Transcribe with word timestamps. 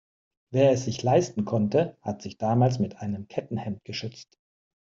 Wer 0.51 0.71
es 0.71 0.85
sich 0.85 1.03
leisten 1.03 1.45
konnte, 1.45 1.95
hat 2.01 2.23
sich 2.23 2.39
damals 2.39 2.79
mit 2.79 2.97
einem 3.01 3.27
Kettenhemd 3.27 3.83
geschützt. 3.85 4.35